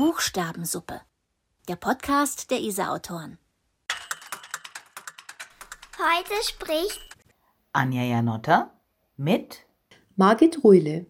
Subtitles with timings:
[0.00, 1.02] Buchstabensuppe.
[1.68, 3.36] Der Podcast der ISA-Autoren.
[5.98, 7.02] Heute spricht
[7.74, 8.70] Anja Janotta
[9.18, 9.66] mit
[10.16, 11.04] Margit Ruhle.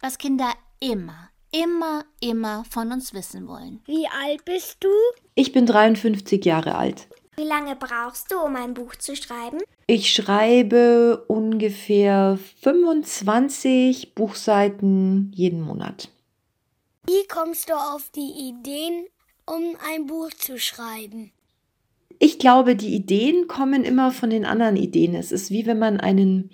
[0.00, 3.80] Was Kinder immer, immer, immer von uns wissen wollen.
[3.86, 4.88] Wie alt bist du?
[5.34, 7.08] Ich bin 53 Jahre alt.
[7.34, 9.58] Wie lange brauchst du, um ein Buch zu schreiben?
[9.88, 16.10] Ich schreibe ungefähr 25 Buchseiten jeden Monat.
[17.10, 19.04] Wie kommst du auf die Ideen,
[19.44, 21.32] um ein Buch zu schreiben?
[22.20, 25.16] Ich glaube, die Ideen kommen immer von den anderen Ideen.
[25.16, 26.50] Es ist wie wenn man einen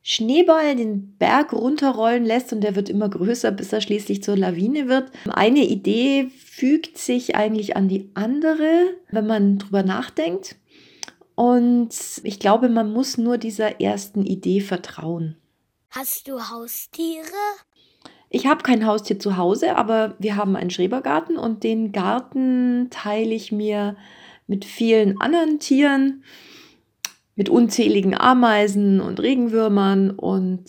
[0.00, 4.88] Schneeball den Berg runterrollen lässt und der wird immer größer, bis er schließlich zur Lawine
[4.88, 5.10] wird.
[5.28, 10.56] Eine Idee fügt sich eigentlich an die andere, wenn man drüber nachdenkt.
[11.34, 11.90] Und
[12.22, 15.36] ich glaube, man muss nur dieser ersten Idee vertrauen.
[15.90, 17.26] Hast du Haustiere?
[18.30, 23.34] Ich habe kein Haustier zu Hause, aber wir haben einen Schrebergarten und den Garten teile
[23.34, 23.96] ich mir
[24.46, 26.22] mit vielen anderen Tieren
[27.38, 30.64] mit unzähligen Ameisen und Regenwürmern und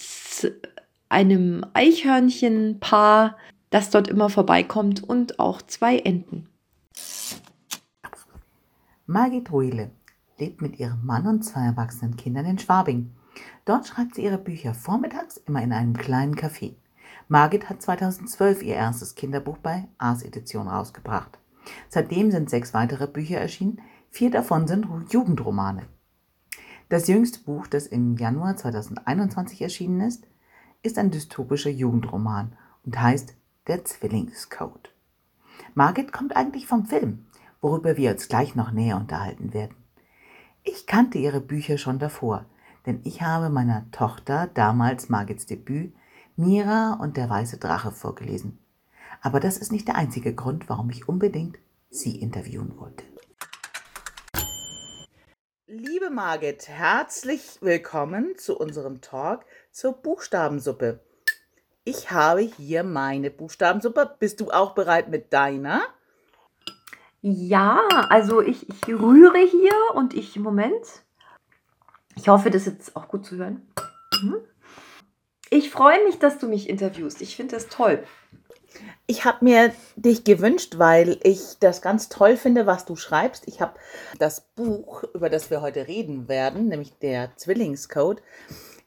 [1.09, 3.37] einem Eichhörnchenpaar,
[3.71, 6.47] das dort immer vorbeikommt und auch zwei Enten.
[9.07, 9.89] Margit Ruhle
[10.37, 13.09] lebt mit ihrem Mann und zwei erwachsenen Kindern in Schwabing.
[13.65, 16.73] Dort schreibt sie ihre Bücher vormittags immer in einem kleinen Café.
[17.31, 21.37] Margit hat 2012 ihr erstes Kinderbuch bei Ars Edition rausgebracht.
[21.87, 25.83] Seitdem sind sechs weitere Bücher erschienen, vier davon sind Jugendromane.
[26.89, 30.25] Das jüngste Buch, das im Januar 2021 erschienen ist,
[30.81, 33.35] ist ein dystopischer Jugendroman und heißt
[33.67, 34.91] Der Zwillingscode.
[35.75, 37.27] Margit kommt eigentlich vom Film,
[37.61, 39.75] worüber wir uns gleich noch näher unterhalten werden.
[40.63, 42.45] Ich kannte ihre Bücher schon davor,
[42.87, 45.93] denn ich habe meiner Tochter damals Margits Debüt
[46.39, 48.59] Mira und der weiße Drache vorgelesen.
[49.21, 51.57] Aber das ist nicht der einzige Grund, warum ich unbedingt
[51.89, 53.03] sie interviewen wollte.
[55.67, 59.43] Liebe Margit, herzlich willkommen zu unserem Talk
[59.73, 61.01] zur Buchstabensuppe.
[61.83, 64.15] Ich habe hier meine Buchstabensuppe.
[64.17, 65.81] Bist du auch bereit mit deiner?
[67.21, 71.03] Ja, also ich, ich rühre hier und ich, Moment.
[72.15, 73.67] Ich hoffe, das ist jetzt auch gut zu hören.
[74.23, 74.37] Mhm.
[75.49, 77.21] Ich freue mich, dass du mich interviewst.
[77.21, 78.03] Ich finde das toll.
[79.07, 83.47] Ich habe mir dich gewünscht, weil ich das ganz toll finde, was du schreibst.
[83.47, 83.73] Ich habe
[84.19, 88.21] das Buch, über das wir heute reden werden, nämlich der Zwillingscode,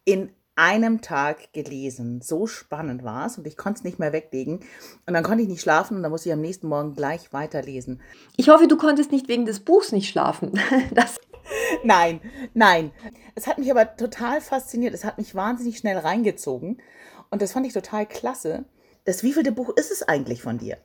[0.05, 2.21] in einem Tag gelesen.
[2.21, 4.61] So spannend war es und ich konnte es nicht mehr weglegen.
[5.07, 8.01] Und dann konnte ich nicht schlafen und dann musste ich am nächsten Morgen gleich weiterlesen.
[8.37, 10.53] Ich hoffe, du konntest nicht wegen des Buchs nicht schlafen.
[10.95, 11.19] Das
[11.85, 12.21] nein,
[12.55, 12.93] nein.
[13.35, 14.95] Es hat mich aber total fasziniert.
[14.95, 16.81] Es hat mich wahnsinnig schnell reingezogen.
[17.31, 18.65] Und das fand ich total klasse.
[19.05, 20.79] Das wievielte Buch ist es eigentlich von dir?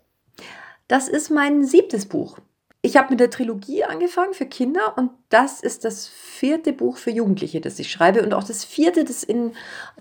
[0.87, 2.39] Das ist mein siebtes Buch.
[2.81, 7.11] Ich habe mit der Trilogie angefangen für Kinder und das ist das vierte Buch für
[7.11, 9.53] Jugendliche, das ich schreibe und auch das vierte, das in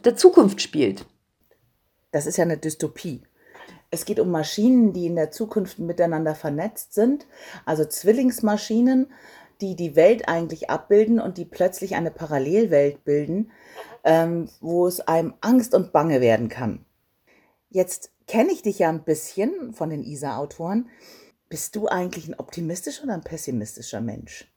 [0.04, 1.04] der Zukunft spielt.
[2.12, 3.22] Das ist ja eine Dystopie.
[3.90, 7.26] Es geht um Maschinen, die in der Zukunft miteinander vernetzt sind,
[7.64, 9.10] also Zwillingsmaschinen,
[9.60, 13.50] die die Welt eigentlich abbilden und die plötzlich eine Parallelwelt bilden,
[14.04, 16.84] ähm, wo es einem Angst und Bange werden kann.
[17.70, 20.88] Jetzt kenne ich dich ja ein bisschen von den ISA-Autoren.
[21.48, 24.50] Bist du eigentlich ein optimistischer oder ein pessimistischer Mensch?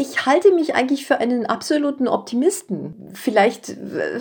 [0.00, 3.10] Ich halte mich eigentlich für einen absoluten Optimisten.
[3.14, 4.20] Vielleicht äh,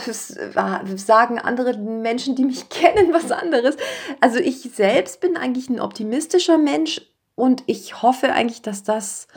[0.95, 3.77] sagen andere Menschen, die mich kennen, was anderes.
[4.19, 7.01] Also ich selbst bin eigentlich ein optimistischer Mensch
[7.35, 9.27] und ich hoffe eigentlich, dass das,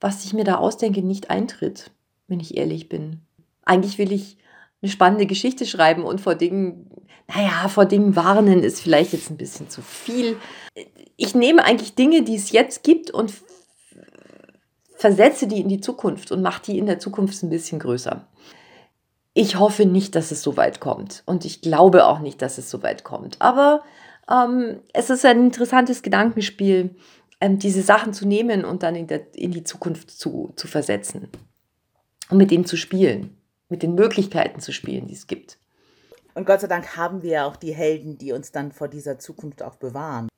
[0.00, 1.90] was ich mir da ausdenke, nicht eintritt,
[2.28, 3.22] wenn ich ehrlich bin.
[3.64, 4.36] Eigentlich will ich
[4.82, 6.90] eine spannende Geschichte schreiben und vor Dingen,
[7.26, 10.36] naja, vor Dingen warnen ist vielleicht jetzt ein bisschen zu viel.
[11.16, 13.32] Ich nehme eigentlich Dinge, die es jetzt gibt und
[14.96, 18.26] versetze die in die Zukunft und mache die in der Zukunft ein bisschen größer.
[19.32, 22.70] Ich hoffe nicht, dass es so weit kommt und ich glaube auch nicht, dass es
[22.70, 23.40] so weit kommt.
[23.40, 23.82] Aber
[24.30, 26.94] ähm, es ist ein interessantes Gedankenspiel,
[27.44, 31.28] ähm, diese Sachen zu nehmen und dann in, der, in die Zukunft zu, zu versetzen
[32.30, 33.36] und mit denen zu spielen
[33.68, 35.58] mit den Möglichkeiten zu spielen, die es gibt.
[36.34, 39.18] Und Gott sei Dank haben wir ja auch die Helden, die uns dann vor dieser
[39.18, 40.28] Zukunft auch bewahren.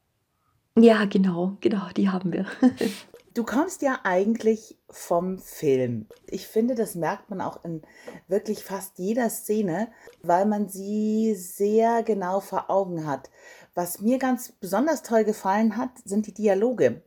[0.78, 2.46] Ja, genau, genau, die haben wir.
[3.34, 6.06] du kommst ja eigentlich vom Film.
[6.28, 7.82] Ich finde, das merkt man auch in
[8.28, 9.88] wirklich fast jeder Szene,
[10.22, 13.30] weil man sie sehr genau vor Augen hat.
[13.76, 17.02] Was mir ganz besonders toll gefallen hat, sind die Dialoge.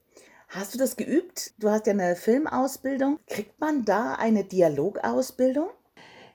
[0.50, 1.54] Hast du das geübt?
[1.58, 3.18] Du hast ja eine Filmausbildung.
[3.26, 5.70] Kriegt man da eine Dialogausbildung?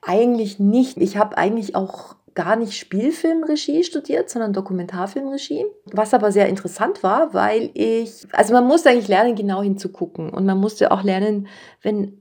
[0.01, 0.97] Eigentlich nicht.
[0.97, 5.67] Ich habe eigentlich auch gar nicht Spielfilmregie studiert, sondern Dokumentarfilmregie.
[5.93, 10.31] Was aber sehr interessant war, weil ich, also man musste eigentlich lernen, genau hinzugucken.
[10.31, 11.47] Und man musste auch lernen,
[11.81, 12.17] wenn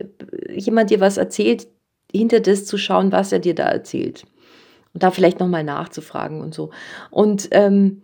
[0.53, 1.67] jemand dir was erzählt,
[2.13, 4.23] hinter das zu schauen, was er dir da erzählt.
[4.93, 6.71] Und da vielleicht nochmal nachzufragen und so.
[7.11, 8.03] Und ähm,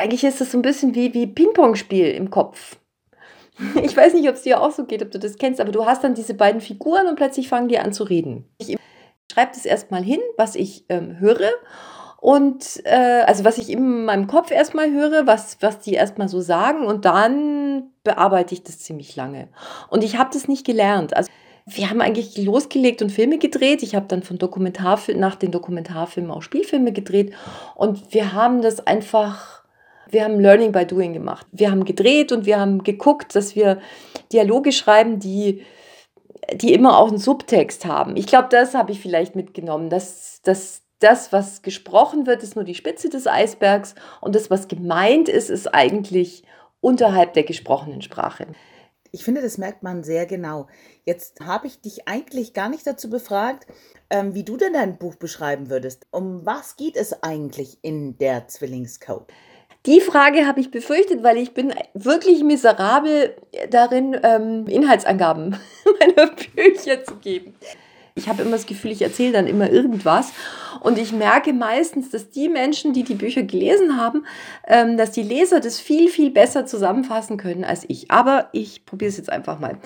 [0.00, 2.76] eigentlich ist das so ein bisschen wie, wie Ping-Pong-Spiel im Kopf.
[3.82, 5.84] Ich weiß nicht, ob es dir auch so geht, ob du das kennst, aber du
[5.84, 8.48] hast dann diese beiden Figuren und plötzlich fangen die an zu reden.
[8.56, 8.76] Ich
[9.30, 11.50] schreibe das erstmal hin, was ich ähm, höre.
[12.22, 16.40] Und äh, also was ich in meinem Kopf erstmal höre, was, was die erstmal so
[16.40, 19.48] sagen und dann bearbeite ich das ziemlich lange.
[19.90, 21.16] Und ich habe das nicht gelernt.
[21.16, 21.30] Also
[21.66, 23.82] wir haben eigentlich losgelegt und Filme gedreht.
[23.82, 27.32] Ich habe dann von Dokumentarfilmen nach den Dokumentarfilmen auch Spielfilme gedreht.
[27.74, 29.61] Und wir haben das einfach,
[30.12, 31.46] wir haben Learning by Doing gemacht.
[31.52, 33.80] Wir haben gedreht und wir haben geguckt, dass wir
[34.32, 35.64] Dialoge schreiben, die,
[36.54, 38.16] die immer auch einen Subtext haben.
[38.16, 42.64] Ich glaube, das habe ich vielleicht mitgenommen, dass, dass das, was gesprochen wird, ist nur
[42.64, 46.44] die Spitze des Eisbergs und das, was gemeint ist, ist eigentlich
[46.80, 48.46] unterhalb der gesprochenen Sprache.
[49.12, 50.68] Ich finde, das merkt man sehr genau.
[51.04, 53.66] Jetzt habe ich dich eigentlich gar nicht dazu befragt,
[54.10, 56.06] ähm, wie du denn dein Buch beschreiben würdest.
[56.10, 59.26] Um was geht es eigentlich in der Zwillingscode?
[59.86, 63.34] Die Frage habe ich befürchtet, weil ich bin wirklich miserabel
[63.70, 65.56] darin, ähm, Inhaltsangaben
[66.00, 67.54] meiner Bücher zu geben.
[68.14, 70.32] Ich habe immer das Gefühl, ich erzähle dann immer irgendwas.
[70.80, 74.26] Und ich merke meistens, dass die Menschen, die die Bücher gelesen haben,
[74.68, 78.10] ähm, dass die Leser das viel, viel besser zusammenfassen können als ich.
[78.10, 79.78] Aber ich probiere es jetzt einfach mal.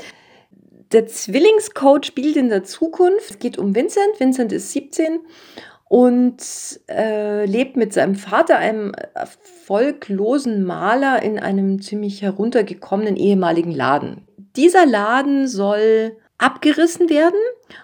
[0.92, 3.30] Der Zwillingscode spielt in der Zukunft.
[3.30, 4.18] Es geht um Vincent.
[4.18, 5.20] Vincent ist 17
[5.88, 6.42] und
[6.88, 14.26] äh, lebt mit seinem Vater, einem erfolglosen Maler, in einem ziemlich heruntergekommenen ehemaligen Laden.
[14.56, 17.38] Dieser Laden soll abgerissen werden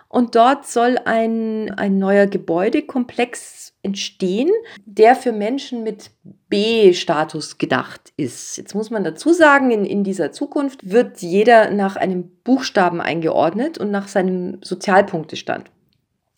[0.09, 4.51] und dort soll ein, ein neuer Gebäudekomplex entstehen,
[4.85, 6.11] der für Menschen mit
[6.49, 8.57] B-Status gedacht ist.
[8.57, 13.79] Jetzt muss man dazu sagen, in, in dieser Zukunft wird jeder nach einem Buchstaben eingeordnet
[13.79, 15.71] und nach seinem Sozialpunktestand.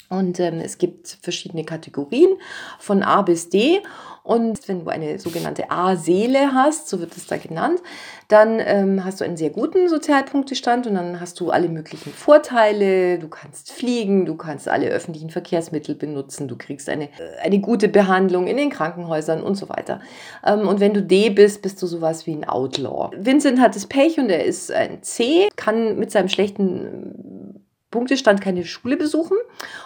[0.09, 2.31] Und ähm, es gibt verschiedene Kategorien
[2.79, 3.81] von A bis D.
[4.23, 7.83] Und wenn du eine sogenannte A-Seele hast, so wird es da genannt,
[8.29, 13.19] dann ähm, hast du einen sehr guten Sozialpunktestand und dann hast du alle möglichen Vorteile.
[13.19, 17.87] Du kannst fliegen, du kannst alle öffentlichen Verkehrsmittel benutzen, du kriegst eine, äh, eine gute
[17.89, 20.01] Behandlung in den Krankenhäusern und so weiter.
[20.43, 23.11] Ähm, und wenn du D bist, bist du sowas wie ein Outlaw.
[23.19, 27.34] Vincent hat das Pech und er ist ein C, kann mit seinem schlechten
[27.95, 29.37] Punktestand keine Schule besuchen.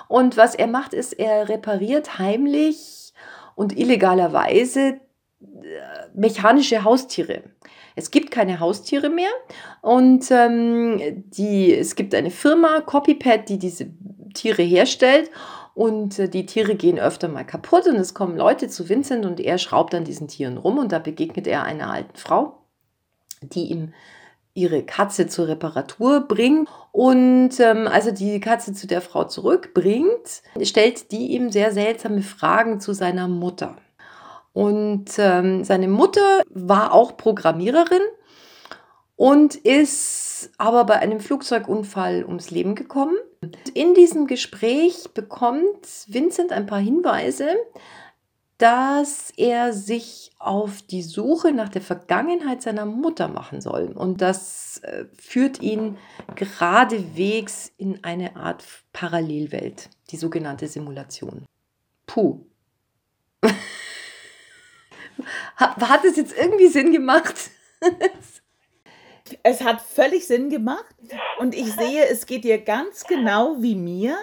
[0.09, 3.13] Und was er macht, ist, er repariert heimlich
[3.55, 4.99] und illegalerweise äh,
[6.15, 7.43] mechanische Haustiere.
[7.97, 9.31] Es gibt keine Haustiere mehr
[9.83, 13.91] und ähm, die, es gibt eine Firma, Copypad, die diese
[14.33, 15.31] Tiere herstellt
[15.75, 19.39] und äh, die Tiere gehen öfter mal kaputt und es kommen Leute zu Vincent und
[19.39, 22.63] er schraubt an diesen Tieren rum und da begegnet er einer alten Frau,
[23.43, 23.93] die ihm
[24.59, 30.43] ihre Katze zur Reparatur bringt und ähm, als er die Katze zu der Frau zurückbringt,
[30.63, 33.77] stellt die ihm sehr seltsame Fragen zu seiner Mutter.
[34.53, 38.03] Und ähm, seine Mutter war auch Programmiererin
[39.15, 43.17] und ist aber bei einem Flugzeugunfall ums Leben gekommen.
[43.75, 47.49] In diesem Gespräch bekommt Vincent ein paar Hinweise,
[48.59, 53.93] dass er sich auf die Suche nach der Vergangenheit seiner Mutter machen soll.
[53.95, 55.97] Und das äh, führt ihn
[56.35, 61.45] geradewegs in eine Art Parallelwelt, die sogenannte Simulation.
[62.07, 62.45] Puh.
[65.57, 67.51] Hat es jetzt irgendwie Sinn gemacht?
[69.43, 70.95] es hat völlig Sinn gemacht
[71.39, 74.17] und ich sehe, es geht dir ganz genau wie mir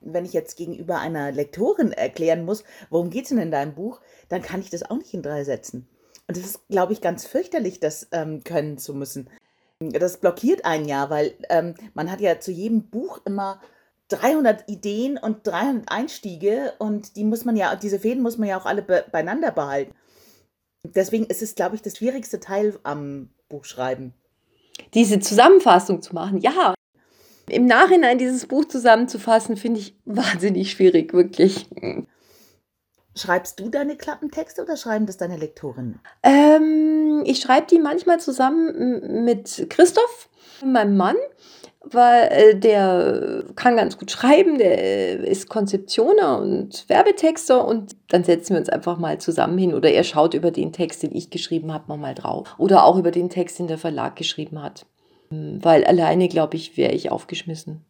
[0.00, 4.00] wenn ich jetzt gegenüber einer Lektorin erklären muss, worum geht es denn in deinem Buch,
[4.28, 5.88] dann kann ich das auch nicht in drei Sätzen.
[6.26, 9.28] Und das ist, glaube ich, ganz fürchterlich, das ähm, können zu müssen.
[9.80, 13.60] Das blockiert einen ja, weil ähm, man hat ja zu jedem Buch immer
[14.08, 18.60] 300 Ideen und 300 Einstiege und die muss man ja, diese Fäden muss man ja
[18.60, 19.94] auch alle be beieinander behalten.
[20.82, 24.14] Deswegen ist es, glaube ich, das schwierigste Teil am Buchschreiben.
[24.94, 26.74] Diese Zusammenfassung zu machen, ja,
[27.50, 31.68] im Nachhinein dieses Buch zusammenzufassen, finde ich wahnsinnig schwierig, wirklich.
[33.14, 36.00] Schreibst du deine Klappentexte oder schreiben das deine Lektorinnen?
[36.22, 40.28] Ähm, ich schreibe die manchmal zusammen mit Christoph,
[40.64, 41.16] meinem Mann,
[41.82, 48.54] weil äh, der kann ganz gut schreiben, der ist Konzeptioner und Werbetexter und dann setzen
[48.54, 51.72] wir uns einfach mal zusammen hin oder er schaut über den Text, den ich geschrieben
[51.72, 54.86] habe, mal drauf oder auch über den Text, den der Verlag geschrieben hat.
[55.30, 57.84] Weil alleine, glaube ich, wäre ich aufgeschmissen.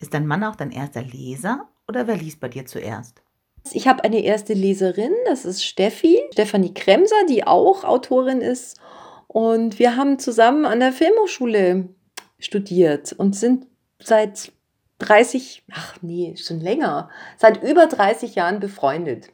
[0.00, 3.22] Ist dein Mann auch dein erster Leser oder wer liest bei dir zuerst?
[3.72, 8.78] Ich habe eine erste Leserin, das ist Steffi, Stefanie Kremser, die auch Autorin ist.
[9.26, 11.88] Und wir haben zusammen an der Filmhochschule
[12.38, 13.66] studiert und sind
[13.98, 14.52] seit
[14.98, 19.28] 30, ach nee, schon länger, seit über 30 Jahren befreundet.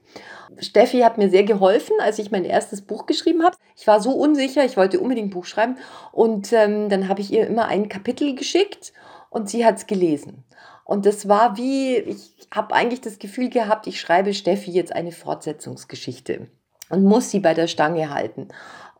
[0.58, 3.56] Steffi hat mir sehr geholfen, als ich mein erstes Buch geschrieben habe.
[3.76, 5.76] Ich war so unsicher, ich wollte unbedingt ein Buch schreiben.
[6.12, 8.92] Und ähm, dann habe ich ihr immer ein Kapitel geschickt
[9.30, 10.44] und sie hat es gelesen.
[10.84, 15.12] Und das war wie, ich habe eigentlich das Gefühl gehabt, ich schreibe Steffi jetzt eine
[15.12, 16.48] Fortsetzungsgeschichte
[16.88, 18.48] und muss sie bei der Stange halten.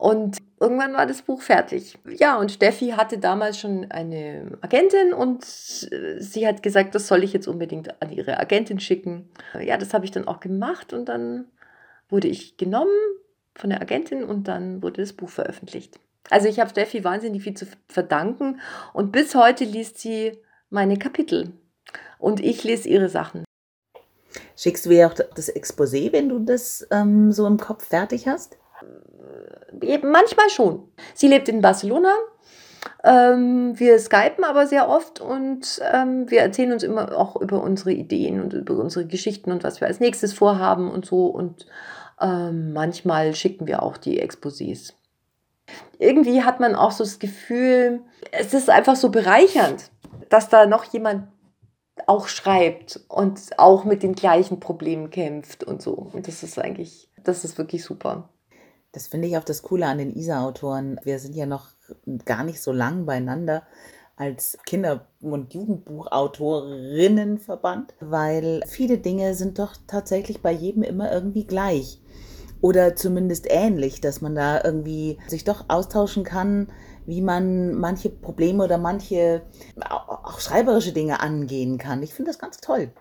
[0.00, 1.98] Und irgendwann war das Buch fertig.
[2.08, 7.34] Ja, und Steffi hatte damals schon eine Agentin und sie hat gesagt, das soll ich
[7.34, 9.28] jetzt unbedingt an ihre Agentin schicken.
[9.60, 11.48] Ja, das habe ich dann auch gemacht und dann
[12.08, 12.96] wurde ich genommen
[13.54, 16.00] von der Agentin und dann wurde das Buch veröffentlicht.
[16.30, 18.58] Also ich habe Steffi wahnsinnig viel zu verdanken
[18.94, 20.32] und bis heute liest sie
[20.70, 21.52] meine Kapitel
[22.18, 23.44] und ich lese ihre Sachen.
[24.56, 28.56] Schickst du ihr auch das Exposé, wenn du das ähm, so im Kopf fertig hast?
[29.80, 30.88] Äh, manchmal schon.
[31.14, 32.14] Sie lebt in Barcelona.
[33.04, 37.92] Ähm, wir skypen aber sehr oft und ähm, wir erzählen uns immer auch über unsere
[37.92, 41.26] Ideen und über unsere Geschichten und was wir als nächstes vorhaben und so.
[41.26, 41.66] Und
[42.20, 44.94] ähm, manchmal schicken wir auch die Exposés.
[45.98, 48.00] Irgendwie hat man auch so das Gefühl,
[48.32, 49.90] es ist einfach so bereichernd,
[50.28, 51.28] dass da noch jemand
[52.06, 55.92] auch schreibt und auch mit den gleichen Problemen kämpft und so.
[55.92, 58.28] Und das ist eigentlich, das ist wirklich super.
[58.92, 60.98] Das finde ich auch das Coole an den ISA-Autoren.
[61.04, 61.68] Wir sind ja noch
[62.24, 63.62] gar nicht so lang beieinander
[64.16, 72.02] als Kinder- und Jugendbuchautorinnenverband, weil viele Dinge sind doch tatsächlich bei jedem immer irgendwie gleich
[72.60, 76.70] oder zumindest ähnlich, dass man da irgendwie sich doch austauschen kann,
[77.06, 79.40] wie man manche Probleme oder manche
[79.80, 82.02] auch schreiberische Dinge angehen kann.
[82.02, 82.92] Ich finde das ganz toll.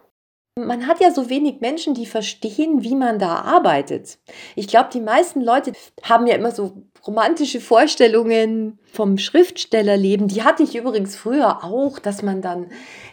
[0.65, 4.17] Man hat ja so wenig Menschen, die verstehen, wie man da arbeitet.
[4.55, 5.73] Ich glaube, die meisten Leute
[6.03, 10.27] haben ja immer so romantische Vorstellungen vom Schriftstellerleben.
[10.27, 12.67] Die hatte ich übrigens früher auch, dass man dann,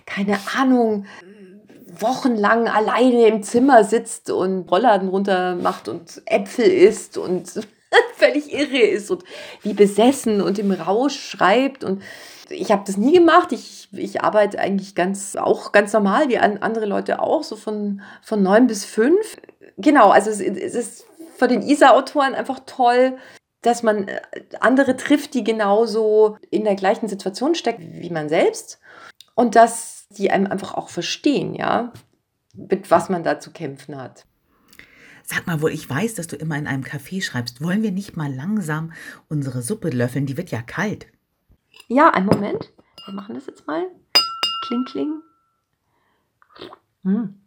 [0.04, 1.06] keine Ahnung,
[2.00, 7.52] wochenlang alleine im Zimmer sitzt und Rollladen runter macht und Äpfel isst und
[8.16, 9.24] völlig irre ist und
[9.62, 12.02] wie besessen und im Rausch schreibt und
[12.48, 13.52] ich habe das nie gemacht.
[13.52, 18.42] Ich, ich arbeite eigentlich ganz, auch ganz normal, wie andere Leute auch, so von, von
[18.42, 19.36] neun bis fünf.
[19.76, 23.18] Genau, also es, es ist für den ISA-Autoren einfach toll,
[23.62, 24.20] dass man äh,
[24.60, 28.78] andere trifft, die genauso in der gleichen Situation steckt wie man selbst.
[29.34, 31.92] Und dass die einem einfach auch verstehen, ja,
[32.54, 34.24] mit was man da zu kämpfen hat.
[35.24, 38.16] Sag mal, wo ich weiß, dass du immer in einem Café schreibst, wollen wir nicht
[38.16, 38.92] mal langsam
[39.28, 40.26] unsere Suppe löffeln?
[40.26, 41.06] Die wird ja kalt.
[41.88, 42.72] Ja, einen Moment.
[43.04, 43.86] Wir machen das jetzt mal.
[44.66, 45.22] Kling, kling.
[47.04, 47.40] Hm.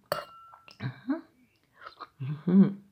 [2.45, 2.83] Mhm.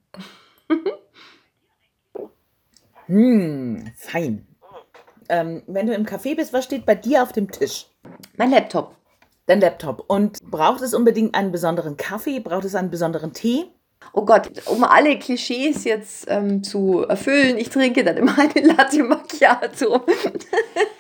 [3.08, 4.48] hm, fein.
[5.30, 7.88] Ähm, wenn du im Café bist, was steht bei dir auf dem Tisch?
[8.38, 8.96] Mein Laptop.
[9.46, 10.04] Dein Laptop.
[10.08, 12.40] Und braucht es unbedingt einen besonderen Kaffee?
[12.40, 13.72] Braucht es einen besonderen Tee?
[14.14, 19.04] Oh Gott, um alle Klischees jetzt ähm, zu erfüllen, ich trinke dann immer eine Latte
[19.04, 20.06] Macchiato.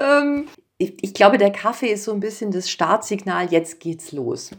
[0.00, 4.50] ähm, ich, ich glaube, der Kaffee ist so ein bisschen das Startsignal, jetzt geht's los.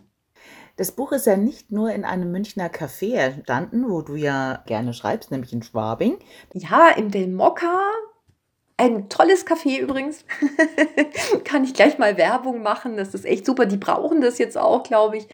[0.77, 4.93] Das Buch ist ja nicht nur in einem Münchner Café entstanden, wo du ja gerne
[4.93, 6.17] schreibst, nämlich in Schwabing.
[6.53, 7.81] Ja, im Del Mokka.
[8.77, 10.25] Ein tolles Café übrigens.
[11.43, 12.97] Kann ich gleich mal Werbung machen.
[12.97, 13.65] Das ist echt super.
[13.65, 15.27] Die brauchen das jetzt auch, glaube ich.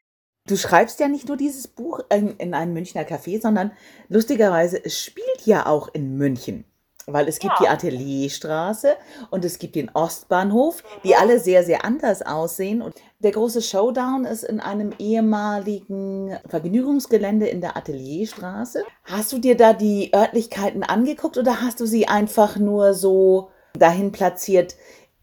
[0.47, 3.71] Du schreibst ja nicht nur dieses Buch in, in einem Münchner Café, sondern
[4.09, 6.65] lustigerweise, es spielt ja auch in München.
[7.09, 7.59] Weil es gibt ja.
[7.61, 8.97] die Atelierstraße
[9.29, 12.81] und es gibt den Ostbahnhof, die alle sehr, sehr anders aussehen.
[12.81, 18.83] Und der große Showdown ist in einem ehemaligen Vergnügungsgelände in der Atelierstraße.
[19.05, 24.11] Hast du dir da die Örtlichkeiten angeguckt oder hast du sie einfach nur so dahin
[24.11, 24.75] platziert?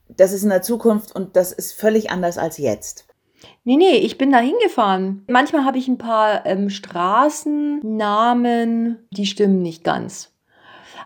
[0.09, 3.05] Das ist in der Zukunft und das ist völlig anders als jetzt.
[3.65, 5.27] Nee, nee, ich bin da hingefahren.
[5.29, 10.34] Manchmal habe ich ein paar ähm, Straßennamen, die stimmen nicht ganz.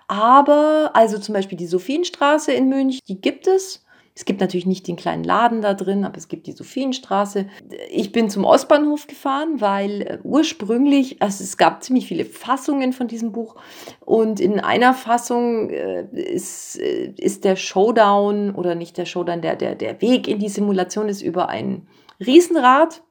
[0.09, 3.85] Aber, also zum Beispiel die Sophienstraße in München, die gibt es.
[4.19, 7.47] Es gibt natürlich nicht den kleinen Laden da drin, aber es gibt die Sophienstraße.
[7.89, 13.07] Ich bin zum Ostbahnhof gefahren, weil äh, ursprünglich, also es gab ziemlich viele Fassungen von
[13.07, 13.55] diesem Buch
[14.01, 19.55] und in einer Fassung äh, ist, äh, ist der Showdown oder nicht der Showdown, der,
[19.55, 21.87] der, der Weg in die Simulation ist über einen
[22.19, 23.05] Riesenrad.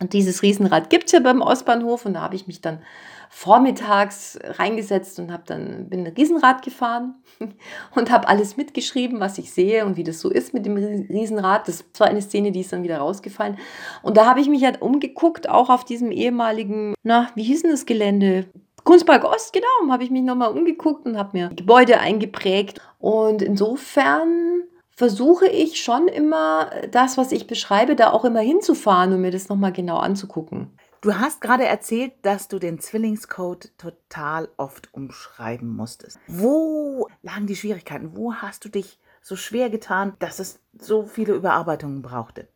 [0.00, 2.80] Und dieses Riesenrad gibt es ja beim Ostbahnhof und da habe ich mich dann
[3.28, 7.14] vormittags reingesetzt und habe dann bin ein Riesenrad gefahren
[7.94, 11.68] und habe alles mitgeschrieben, was ich sehe und wie das so ist mit dem Riesenrad.
[11.68, 13.58] Das war eine Szene, die ist dann wieder rausgefallen.
[14.02, 17.70] Und da habe ich mich halt umgeguckt, auch auf diesem ehemaligen, na, wie hieß denn
[17.70, 18.46] das Gelände?
[18.82, 22.80] Kunstpark Ost, genau, habe ich mich nochmal umgeguckt und habe mir Gebäude eingeprägt.
[22.98, 24.64] Und insofern
[25.00, 29.48] versuche ich schon immer das, was ich beschreibe, da auch immer hinzufahren und mir das
[29.48, 30.76] nochmal genau anzugucken.
[31.00, 36.18] Du hast gerade erzählt, dass du den Zwillingscode total oft umschreiben musstest.
[36.26, 38.14] Wo lagen die Schwierigkeiten?
[38.14, 42.48] Wo hast du dich so schwer getan, dass es so viele Überarbeitungen brauchte?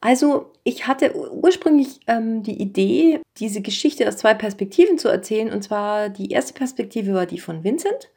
[0.00, 5.52] Also ich hatte ursprünglich ähm, die Idee, diese Geschichte aus zwei Perspektiven zu erzählen.
[5.52, 8.10] Und zwar die erste Perspektive war die von Vincent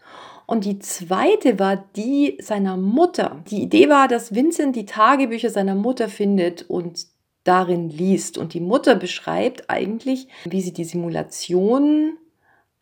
[0.52, 3.42] und die zweite war die seiner Mutter.
[3.50, 7.08] Die Idee war, dass Vincent die Tagebücher seiner Mutter findet und
[7.46, 8.38] darin liest.
[8.38, 12.18] Und die Mutter beschreibt eigentlich, wie sie die Simulation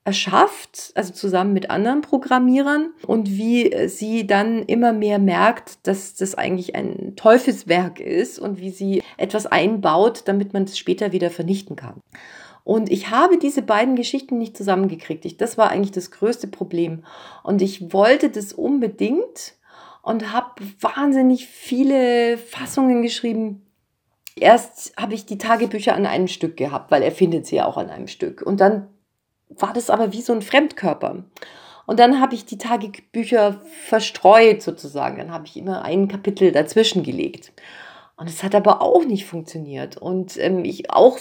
[0.04, 6.34] erschafft, also zusammen mit anderen Programmierern und wie sie dann immer mehr merkt, dass das
[6.34, 11.76] eigentlich ein Teufelswerk ist und wie sie etwas einbaut, damit man es später wieder vernichten
[11.76, 12.02] kann.
[12.70, 15.26] Und ich habe diese beiden Geschichten nicht zusammengekriegt.
[15.26, 17.04] Ich, das war eigentlich das größte Problem.
[17.42, 19.56] Und ich wollte das unbedingt
[20.04, 23.66] und habe wahnsinnig viele Fassungen geschrieben.
[24.36, 27.78] Erst habe ich die Tagebücher an einem Stück gehabt, weil er findet sie ja auch
[27.78, 28.44] an einem Stück.
[28.44, 28.88] Und dann
[29.50, 31.24] war das aber wie so ein Fremdkörper.
[31.88, 35.18] Und dann habe ich die Tagebücher verstreut sozusagen.
[35.18, 37.52] Dann habe ich immer ein Kapitel dazwischen gelegt.
[38.20, 39.96] Und es hat aber auch nicht funktioniert.
[39.96, 41.18] Und ähm, ich auch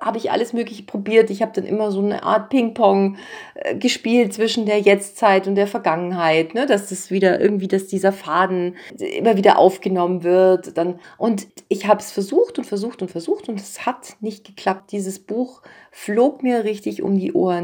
[0.00, 1.30] habe ich alles Mögliche probiert.
[1.30, 3.16] Ich habe dann immer so eine Art Ping-Pong
[3.54, 6.66] äh, gespielt zwischen der Jetztzeit und der Vergangenheit, ne?
[6.66, 10.76] dass das wieder irgendwie, dass dieser Faden immer wieder aufgenommen wird.
[10.76, 14.90] Dann, und ich habe es versucht und versucht und versucht und es hat nicht geklappt.
[14.90, 17.62] Dieses Buch flog mir richtig um die Ohren.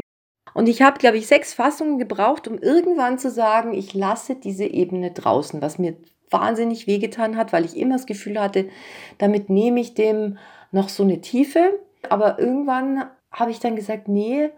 [0.53, 4.65] Und ich habe, glaube ich, sechs Fassungen gebraucht, um irgendwann zu sagen, ich lasse diese
[4.65, 5.95] Ebene draußen, was mir
[6.29, 8.69] wahnsinnig wehgetan hat, weil ich immer das Gefühl hatte,
[9.17, 10.37] damit nehme ich dem
[10.71, 11.79] noch so eine Tiefe.
[12.09, 14.49] Aber irgendwann habe ich dann gesagt, nee,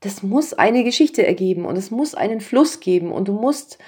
[0.00, 3.78] das muss eine Geschichte ergeben und es muss einen Fluss geben und du musst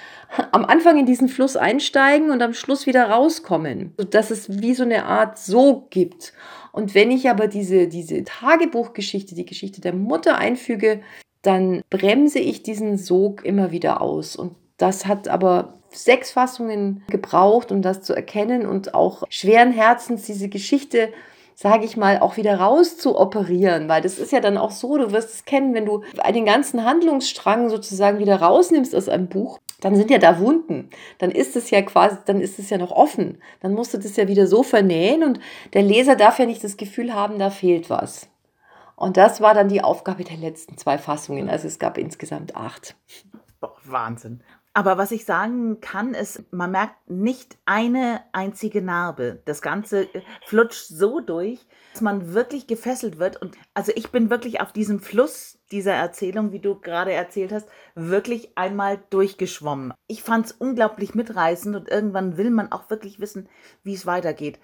[0.52, 4.84] am Anfang in diesen Fluss einsteigen und am Schluss wieder rauskommen, sodass es wie so
[4.84, 6.32] eine Art Sog gibt.
[6.70, 11.00] Und wenn ich aber diese, diese Tagebuchgeschichte, die Geschichte der Mutter einfüge,
[11.44, 14.34] dann bremse ich diesen Sog immer wieder aus.
[14.34, 20.24] Und das hat aber sechs Fassungen gebraucht, um das zu erkennen und auch schweren Herzens
[20.24, 21.10] diese Geschichte
[21.54, 24.98] sage ich mal, auch wieder raus zu operieren, weil das ist ja dann auch so,
[24.98, 29.58] du wirst es kennen, wenn du einen ganzen Handlungsstrang sozusagen wieder rausnimmst aus einem Buch,
[29.80, 30.88] dann sind ja da Wunden.
[31.18, 33.38] Dann ist es ja quasi, dann ist es ja noch offen.
[33.60, 35.40] Dann musst du das ja wieder so vernähen und
[35.74, 38.28] der Leser darf ja nicht das Gefühl haben, da fehlt was.
[38.96, 41.48] Und das war dann die Aufgabe der letzten zwei Fassungen.
[41.48, 42.96] Also es gab insgesamt acht.
[43.84, 44.42] Wahnsinn.
[44.76, 49.40] Aber was ich sagen kann, ist, man merkt nicht eine einzige Narbe.
[49.44, 53.40] Das Ganze äh, flutscht so durch, dass man wirklich gefesselt wird.
[53.40, 57.68] Und also ich bin wirklich auf diesem Fluss dieser Erzählung, wie du gerade erzählt hast,
[57.96, 59.92] wirklich einmal durchgeschwommen.
[60.06, 63.48] Ich fand es unglaublich mitreißend und irgendwann will man auch wirklich wissen,
[63.82, 64.60] wie es weitergeht.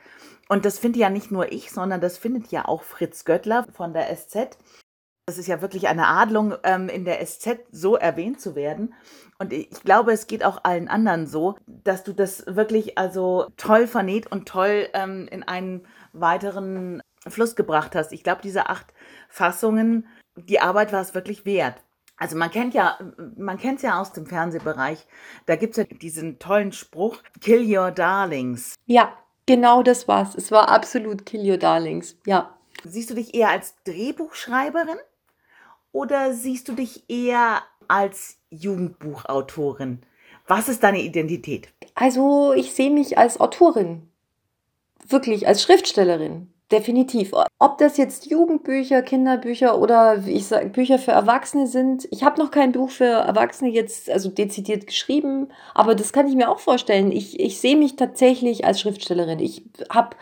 [0.49, 3.93] Und das finde ja nicht nur ich, sondern das findet ja auch Fritz Göttler von
[3.93, 4.57] der SZ.
[5.27, 8.95] Das ist ja wirklich eine Adlung, ähm, in der SZ so erwähnt zu werden.
[9.41, 13.89] Und ich glaube, es geht auch allen anderen so, dass du das wirklich also toll
[13.89, 18.13] vernäht und toll ähm, in einen weiteren Fluss gebracht hast.
[18.13, 18.95] Ich glaube, diese acht
[19.29, 20.07] Fassungen,
[20.49, 21.77] die Arbeit war es wirklich wert.
[22.17, 22.99] Also man kennt ja,
[23.37, 25.07] man kennt es ja aus dem Fernsehbereich.
[25.47, 28.75] Da gibt es ja diesen tollen Spruch, Kill Your Darlings.
[28.85, 30.35] Ja, genau das war's.
[30.35, 32.17] Es war absolut Kill Your Darlings.
[32.27, 32.57] Ja.
[32.85, 34.99] Siehst du dich eher als Drehbuchschreiberin
[35.93, 40.03] oder siehst du dich eher als Jugendbuchautorin?
[40.47, 41.69] Was ist deine Identität?
[41.95, 44.09] Also ich sehe mich als Autorin,
[45.07, 47.33] wirklich als Schriftstellerin, definitiv.
[47.59, 52.07] Ob das jetzt Jugendbücher, Kinderbücher oder ich sage Bücher für Erwachsene sind.
[52.11, 56.35] Ich habe noch kein Buch für Erwachsene jetzt also dezidiert geschrieben, aber das kann ich
[56.35, 57.13] mir auch vorstellen.
[57.13, 59.39] Ich, ich sehe mich tatsächlich als Schriftstellerin.
[59.41, 60.17] Ich habe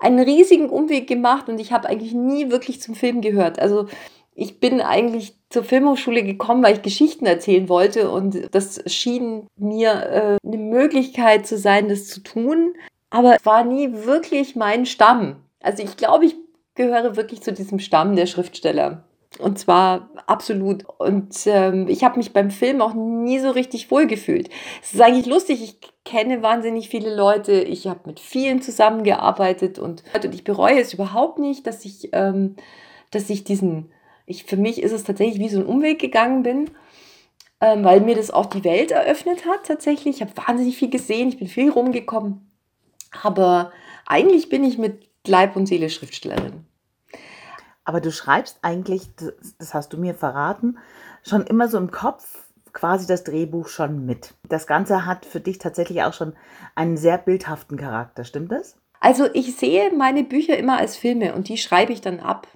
[0.00, 3.58] einen riesigen Umweg gemacht und ich habe eigentlich nie wirklich zum Film gehört.
[3.58, 3.86] Also
[4.34, 9.92] ich bin eigentlich zur Filmhochschule gekommen, weil ich Geschichten erzählen wollte und das schien mir
[9.92, 12.72] äh, eine Möglichkeit zu sein, das zu tun,
[13.10, 15.36] aber war nie wirklich mein Stamm.
[15.62, 16.36] Also ich glaube, ich
[16.74, 19.04] gehöre wirklich zu diesem Stamm der Schriftsteller.
[19.38, 20.84] Und zwar absolut.
[20.98, 24.50] Und ähm, ich habe mich beim Film auch nie so richtig wohlgefühlt.
[24.82, 30.02] Es ist eigentlich lustig, ich kenne wahnsinnig viele Leute, ich habe mit vielen zusammengearbeitet und,
[30.14, 32.56] und ich bereue es überhaupt nicht, dass ich, ähm,
[33.12, 33.92] dass ich diesen
[34.26, 36.70] Ich, für mich ist es tatsächlich wie so ein Umweg gegangen bin,
[37.60, 40.16] ähm, weil mir das auch die Welt eröffnet hat tatsächlich.
[40.16, 42.50] Ich habe wahnsinnig viel gesehen, ich bin viel rumgekommen.
[43.22, 43.70] Aber
[44.06, 46.64] eigentlich bin ich mit Leib und Seele Schriftstellerin.
[47.84, 49.08] Aber du schreibst eigentlich,
[49.58, 50.78] das, hast du mir verraten,
[51.22, 54.34] schon immer so im Kopf quasi das Drehbuch schon mit.
[54.48, 56.34] Das Ganze hat für dich tatsächlich auch schon
[56.74, 58.76] einen sehr bildhaften Charakter, stimmt das?
[59.00, 62.46] Also ich sehe meine Bücher immer als Filme und die schreibe ich dann ab.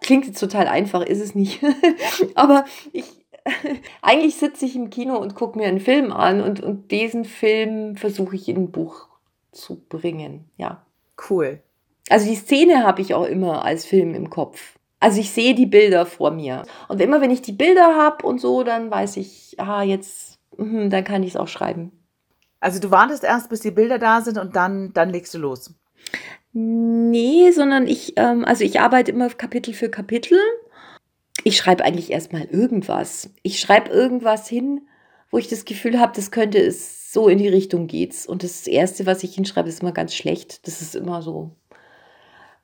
[0.00, 1.64] Klingt jetzt total einfach, ist es nicht.
[2.34, 3.26] Aber ich,
[4.02, 7.96] eigentlich sitze ich im Kino und gucke mir einen Film an und, und diesen Film
[7.96, 9.08] versuche ich in ein Buch
[9.52, 10.50] zu bringen.
[10.56, 10.85] Ja.
[11.30, 11.60] Cool.
[12.08, 14.76] Also die Szene habe ich auch immer als Film im Kopf.
[15.00, 16.62] Also ich sehe die Bilder vor mir.
[16.88, 20.88] Und immer wenn ich die Bilder habe und so, dann weiß ich, ah, jetzt, mh,
[20.88, 21.92] dann kann ich es auch schreiben.
[22.60, 25.74] Also du wartest erst, bis die Bilder da sind und dann, dann legst du los.
[26.52, 30.38] Nee, sondern ich, ähm, also ich arbeite immer Kapitel für Kapitel.
[31.44, 33.30] Ich schreibe eigentlich erstmal irgendwas.
[33.42, 34.88] Ich schreibe irgendwas hin,
[35.30, 38.26] wo ich das Gefühl habe, das könnte es so in die Richtung geht's.
[38.26, 40.66] Und das Erste, was ich hinschreibe, ist immer ganz schlecht.
[40.66, 41.50] Das ist immer so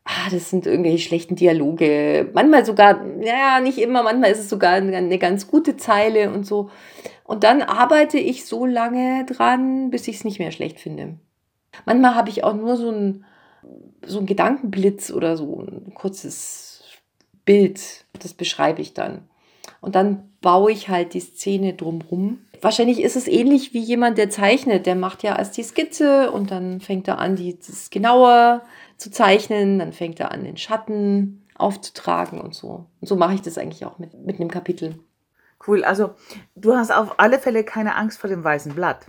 [0.05, 2.31] ah, das sind irgendwelche schlechten Dialoge.
[2.35, 6.71] Manchmal sogar, naja, nicht immer, manchmal ist es sogar eine ganz gute Zeile und so.
[7.25, 11.19] Und dann arbeite ich so lange dran, bis ich es nicht mehr schlecht finde.
[11.87, 13.25] Manchmal habe ich auch nur so ein,
[14.05, 16.83] so ein Gedankenblitz oder so ein kurzes
[17.45, 19.29] Bild, das beschreibe ich dann.
[19.81, 22.41] Und dann baue ich halt die Szene drumrum.
[22.63, 24.87] Wahrscheinlich ist es ähnlich wie jemand, der zeichnet.
[24.87, 28.63] Der macht ja erst die Skizze und dann fängt er an, die, das genauer
[28.97, 32.87] zu zeichnen, dann fängt er an, den Schatten aufzutragen und so.
[33.01, 34.95] Und so mache ich das eigentlich auch mit, mit einem Kapitel.
[35.67, 36.11] Cool, also
[36.55, 39.07] du hast auf alle Fälle keine Angst vor dem weißen Blatt.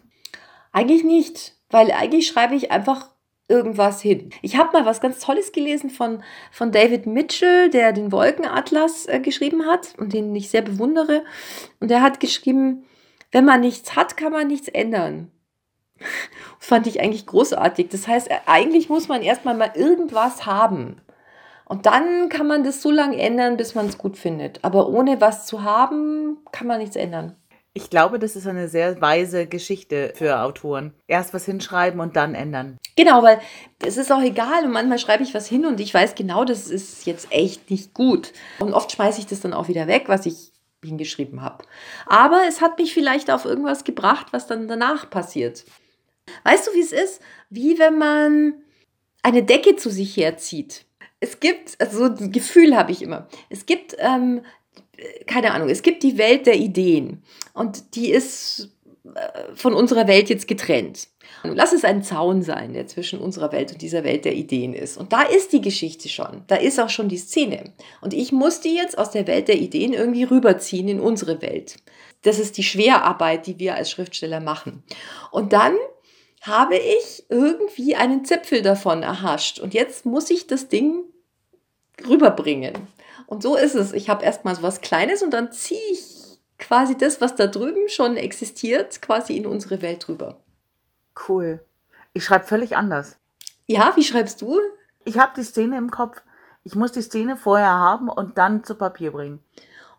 [0.72, 3.10] Eigentlich nicht, weil eigentlich schreibe ich einfach
[3.48, 4.32] irgendwas hin.
[4.42, 9.20] Ich habe mal was ganz Tolles gelesen von, von David Mitchell, der den Wolkenatlas äh,
[9.20, 11.24] geschrieben hat und den ich sehr bewundere.
[11.80, 12.86] Und der hat geschrieben,
[13.34, 15.30] wenn man nichts hat, kann man nichts ändern.
[16.60, 17.90] fand ich eigentlich großartig.
[17.90, 21.02] Das heißt, eigentlich muss man erstmal mal irgendwas haben.
[21.66, 24.64] Und dann kann man das so lange ändern, bis man es gut findet.
[24.64, 27.36] Aber ohne was zu haben, kann man nichts ändern.
[27.76, 30.94] Ich glaube, das ist eine sehr weise Geschichte für Autoren.
[31.08, 32.78] Erst was hinschreiben und dann ändern.
[32.96, 33.40] Genau, weil
[33.84, 34.66] es ist auch egal.
[34.66, 37.96] Und manchmal schreibe ich was hin und ich weiß genau, das ist jetzt echt nicht
[37.96, 38.32] gut.
[38.60, 40.53] Und oft schmeiße ich das dann auch wieder weg, was ich
[40.84, 41.66] hingeschrieben habe.
[42.06, 45.66] Aber es hat mich vielleicht auf irgendwas gebracht, was dann danach passiert.
[46.44, 47.22] Weißt du, wie es ist?
[47.50, 48.54] Wie wenn man
[49.22, 50.86] eine Decke zu sich herzieht.
[51.20, 53.28] Es gibt, also so ein Gefühl habe ich immer.
[53.50, 54.42] Es gibt, ähm,
[55.26, 58.74] keine Ahnung, es gibt die Welt der Ideen und die ist
[59.16, 61.08] äh, von unserer Welt jetzt getrennt.
[61.44, 64.98] Lass es ein Zaun sein, der zwischen unserer Welt und dieser Welt der Ideen ist.
[64.98, 66.44] Und da ist die Geschichte schon.
[66.48, 67.74] Da ist auch schon die Szene.
[68.00, 71.78] Und ich muss die jetzt aus der Welt der Ideen irgendwie rüberziehen in unsere Welt.
[72.22, 74.84] Das ist die Schwerarbeit, die wir als Schriftsteller machen.
[75.32, 75.76] Und dann
[76.42, 79.60] habe ich irgendwie einen Zipfel davon erhascht.
[79.60, 81.04] Und jetzt muss ich das Ding
[82.08, 82.74] rüberbringen.
[83.28, 83.94] Und so ist es.
[83.94, 86.24] Ich habe erstmal so was Kleines und dann ziehe ich
[86.58, 90.43] quasi das, was da drüben schon existiert, quasi in unsere Welt rüber.
[91.28, 91.60] Cool.
[92.14, 93.18] Ich schreibe völlig anders.
[93.68, 94.60] Ja, wie schreibst du?
[95.06, 96.22] Ich habe die Szene im Kopf.
[96.64, 99.40] Ich muss die Szene vorher haben und dann zu Papier bringen.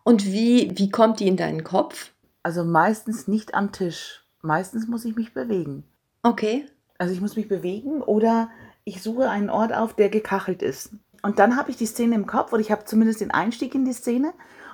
[0.03, 2.11] Und wie, wie kommt die in deinen Kopf?
[2.43, 4.23] Also meistens nicht am Tisch.
[4.41, 5.83] Meistens muss ich mich bewegen.
[6.23, 6.67] Okay.
[6.97, 8.49] Also ich muss mich bewegen oder
[8.83, 10.91] ich suche einen Ort auf, der gekachelt ist.
[11.21, 13.83] Und dann habe ich die Szene im Kopf oder ich habe zumindest den Einstieg in
[13.83, 14.33] die Szene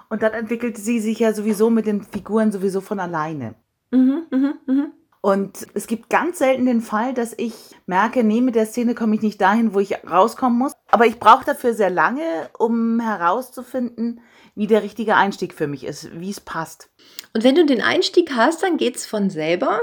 [0.09, 3.55] und dann entwickelt sie sich ja sowieso mit den Figuren sowieso von alleine.
[3.91, 4.91] Mhm, mh, mh.
[5.21, 7.53] Und es gibt ganz selten den Fall, dass ich
[7.85, 10.73] merke, nee, mit der Szene komme ich nicht dahin, wo ich rauskommen muss.
[10.89, 14.21] Aber ich brauche dafür sehr lange, um herauszufinden,
[14.55, 16.89] wie der richtige Einstieg für mich ist, wie es passt.
[17.35, 19.79] Und wenn du den Einstieg hast, dann geht es von selber?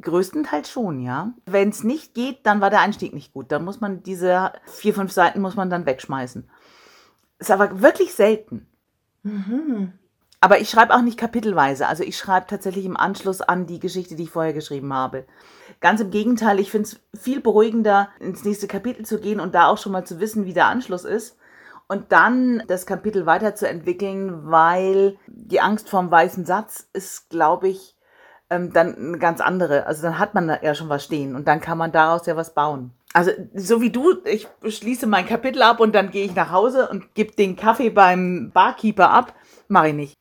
[0.00, 1.34] Größtenteils schon, ja.
[1.46, 3.50] Wenn es nicht geht, dann war der Einstieg nicht gut.
[3.50, 6.48] Dann muss man diese vier, fünf Seiten muss man dann wegschmeißen.
[7.38, 8.66] Ist aber wirklich selten.
[9.24, 9.94] Mhm.
[10.40, 11.88] Aber ich schreibe auch nicht kapitelweise.
[11.88, 15.24] Also ich schreibe tatsächlich im Anschluss an die Geschichte, die ich vorher geschrieben habe.
[15.80, 19.68] Ganz im Gegenteil, ich finde es viel beruhigender, ins nächste Kapitel zu gehen und da
[19.68, 21.38] auch schon mal zu wissen, wie der Anschluss ist.
[21.88, 27.96] Und dann das Kapitel weiterzuentwickeln, weil die Angst vorm weißen Satz ist, glaube ich,
[28.50, 29.86] ähm, dann eine ganz andere.
[29.86, 32.54] Also dann hat man ja schon was stehen und dann kann man daraus ja was
[32.54, 32.92] bauen.
[33.12, 36.88] Also so wie du, ich schließe mein Kapitel ab und dann gehe ich nach Hause
[36.88, 39.34] und gebe den Kaffee beim Barkeeper ab,
[39.68, 40.16] mache ich nicht.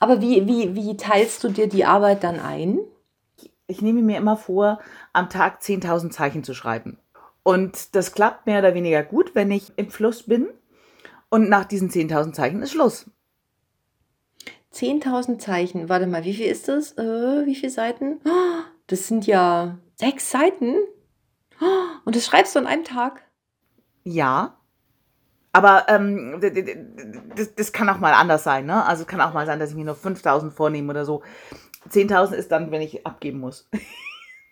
[0.00, 2.80] Aber wie, wie, wie teilst du dir die Arbeit dann ein?
[3.66, 4.80] Ich nehme mir immer vor,
[5.12, 6.98] am Tag 10.000 Zeichen zu schreiben.
[7.42, 10.48] Und das klappt mehr oder weniger gut, wenn ich im Fluss bin.
[11.28, 13.08] Und nach diesen 10.000 Zeichen ist Schluss.
[14.72, 15.88] 10.000 Zeichen.
[15.88, 16.96] Warte mal, wie viel ist das?
[16.96, 18.20] Äh, wie viele Seiten?
[18.24, 20.76] Oh, das sind ja sechs Seiten.
[21.60, 21.64] Oh,
[22.04, 23.22] und das schreibst du an einem Tag?
[24.02, 24.59] Ja.
[25.52, 26.40] Aber ähm,
[27.36, 28.84] das, das kann auch mal anders sein, ne?
[28.84, 31.22] Also es kann auch mal sein, dass ich mir nur 5000 vornehme oder so.
[31.90, 33.68] 10.000 ist dann, wenn ich abgeben muss.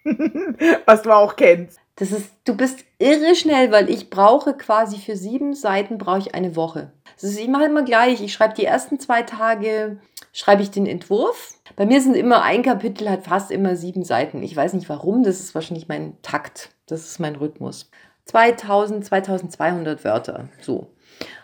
[0.86, 1.78] Was du auch kennst.
[1.96, 6.34] Das ist, du bist irre schnell, weil ich brauche quasi für sieben Seiten brauche ich
[6.34, 6.92] eine Woche.
[7.14, 8.22] Das ist immer immer gleich.
[8.22, 9.98] Ich schreibe die ersten zwei Tage,
[10.32, 11.54] schreibe ich den Entwurf.
[11.74, 14.42] Bei mir sind immer ein Kapitel hat fast immer sieben Seiten.
[14.42, 15.24] Ich weiß nicht warum.
[15.24, 16.70] Das ist wahrscheinlich mein Takt.
[16.86, 17.90] Das ist mein Rhythmus.
[18.28, 20.48] 2000, 2200 Wörter.
[20.60, 20.88] So.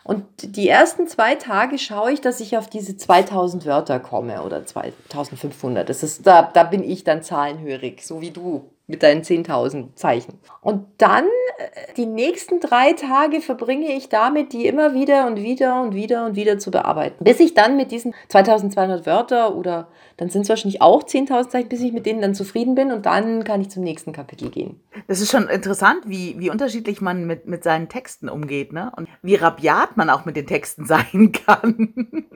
[0.04, 4.64] Und die ersten zwei Tage schaue ich, dass ich auf diese 2000 Wörter komme oder
[4.64, 5.88] 2500.
[5.88, 10.38] Das ist, da, da bin ich dann zahlenhörig, so wie du mit deinen 10.000 Zeichen.
[10.60, 15.80] Und dann äh, die nächsten drei Tage verbringe ich damit, die immer wieder und wieder
[15.80, 17.24] und wieder und wieder zu bearbeiten.
[17.24, 21.68] Bis ich dann mit diesen 2200 Wörter oder dann sind es wahrscheinlich auch 10.000 Zeichen,
[21.68, 24.80] bis ich mit denen dann zufrieden bin und dann kann ich zum nächsten Kapitel gehen.
[25.08, 28.92] Das ist schon interessant, wie, wie unterschiedlich man mit, mit seinen Texten umgeht ne?
[28.96, 31.94] und wie rabiat man auch mit den Texten sein kann.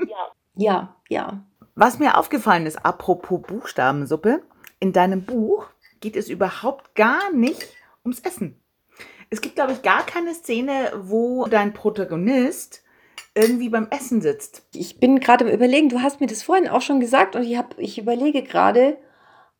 [0.09, 1.45] Ja, ja, ja.
[1.75, 4.43] Was mir aufgefallen ist, apropos Buchstabensuppe,
[4.81, 5.67] in deinem Buch
[6.01, 7.69] geht es überhaupt gar nicht
[8.05, 8.61] ums Essen.
[9.31, 12.83] Es gibt, glaube ich, gar keine Szene, wo dein Protagonist
[13.35, 14.67] irgendwie beim Essen sitzt.
[14.75, 17.57] Ich bin gerade im Überlegen, du hast mir das vorhin auch schon gesagt und ich,
[17.57, 18.99] hab, ich überlege gerade,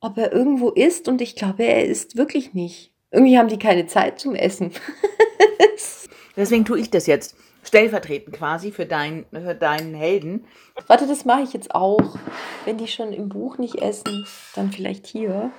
[0.01, 2.93] ob er irgendwo isst und ich glaube, er isst wirklich nicht.
[3.11, 4.73] Irgendwie haben die keine Zeit zum Essen.
[6.37, 7.37] Deswegen tue ich das jetzt.
[7.65, 10.47] Stellvertretend quasi für, dein, für deinen Helden.
[10.87, 12.17] Warte, das mache ich jetzt auch.
[12.65, 14.25] Wenn die schon im Buch nicht essen,
[14.55, 15.51] dann vielleicht hier.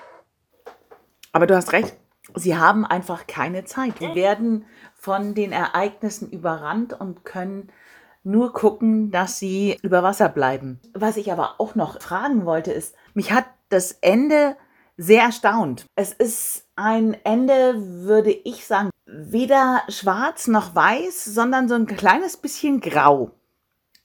[1.32, 1.96] Aber du hast recht,
[2.36, 4.00] sie haben einfach keine Zeit.
[4.00, 4.66] Sie werden
[4.96, 7.70] von den Ereignissen überrannt und können
[8.24, 10.80] nur gucken, dass sie über Wasser bleiben.
[10.94, 14.58] Was ich aber auch noch fragen wollte, ist, mich hat das Ende
[14.98, 15.86] sehr erstaunt.
[15.96, 22.38] Es ist ein Ende, würde ich sagen, weder schwarz noch weiß, sondern so ein kleines
[22.38, 23.32] bisschen grau.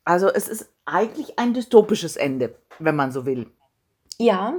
[0.04, 3.50] Also es ist eigentlich ein dystopisches Ende, wenn man so will.
[4.18, 4.54] Ja,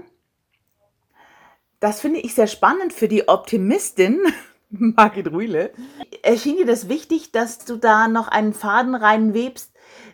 [1.85, 4.19] das finde ich sehr spannend für die Optimistin,
[4.69, 5.71] Margit Rühle.
[6.23, 9.71] Erschien dir das wichtig, dass du da noch einen Faden reinwebst,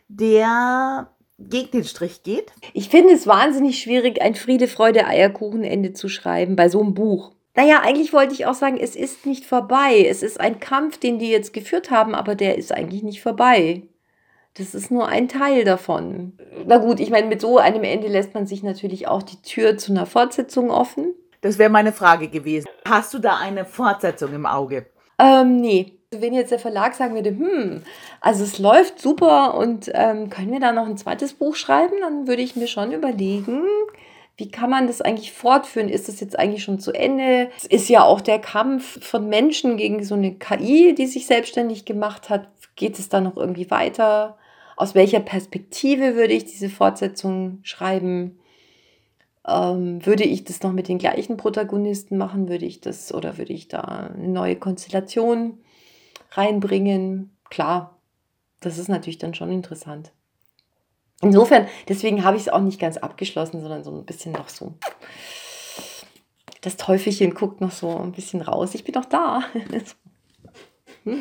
[0.10, 2.52] der gegen den Strich geht?
[2.74, 7.32] Ich finde es wahnsinnig schwierig, ein Friede, Freude, Eierkuchenende zu schreiben bei so einem Buch.
[7.56, 10.06] Naja, eigentlich wollte ich auch sagen, es ist nicht vorbei.
[10.06, 13.84] Es ist ein Kampf, den die jetzt geführt haben, aber der ist eigentlich nicht vorbei.
[14.56, 16.34] Das ist nur ein Teil davon.
[16.66, 19.78] Na gut, ich meine, mit so einem Ende lässt man sich natürlich auch die Tür
[19.78, 21.14] zu einer Fortsetzung offen.
[21.42, 22.70] Das wäre meine Frage gewesen.
[22.88, 24.86] Hast du da eine Fortsetzung im Auge?
[25.20, 25.98] Ähm, nee.
[26.14, 27.84] Wenn jetzt der Verlag sagen würde, hm,
[28.20, 32.28] also es läuft super und ähm, können wir da noch ein zweites Buch schreiben, dann
[32.28, 33.64] würde ich mir schon überlegen,
[34.36, 35.88] wie kann man das eigentlich fortführen?
[35.88, 37.50] Ist das jetzt eigentlich schon zu Ende?
[37.58, 41.86] Es ist ja auch der Kampf von Menschen gegen so eine KI, die sich selbstständig
[41.86, 42.50] gemacht hat.
[42.76, 44.38] Geht es da noch irgendwie weiter?
[44.76, 48.41] Aus welcher Perspektive würde ich diese Fortsetzung schreiben?
[49.48, 52.48] Ähm, würde ich das noch mit den gleichen Protagonisten machen?
[52.50, 55.60] Würde ich das oder würde ich da eine neue Konstellation
[56.32, 57.36] reinbringen?
[57.50, 57.98] Klar,
[58.60, 60.12] das ist natürlich dann schon interessant.
[61.22, 64.74] Insofern, deswegen habe ich es auch nicht ganz abgeschlossen, sondern so ein bisschen noch so.
[66.62, 68.76] Das Teufelchen guckt noch so ein bisschen raus.
[68.76, 69.44] Ich bin doch da.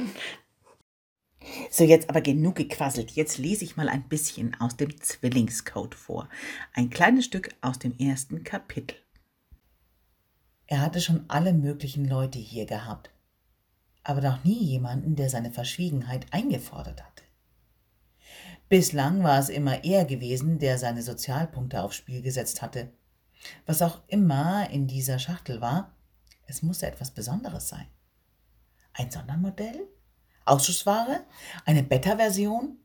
[1.71, 3.13] So, jetzt aber genug gequasselt.
[3.13, 6.29] Jetzt lese ich mal ein bisschen aus dem Zwillingscode vor.
[6.75, 8.97] Ein kleines Stück aus dem ersten Kapitel.
[10.67, 13.11] Er hatte schon alle möglichen Leute hier gehabt,
[14.05, 17.25] aber noch nie jemanden, der seine Verschwiegenheit eingefordert hatte.
[18.69, 22.93] Bislang war es immer er gewesen, der seine Sozialpunkte aufs Spiel gesetzt hatte.
[23.67, 25.97] Was auch immer in dieser Schachtel war,
[26.47, 27.87] es musste etwas Besonderes sein.
[28.93, 29.89] Ein Sondermodell?
[30.51, 31.25] Ausschussware?
[31.65, 32.77] Eine Beta-Version?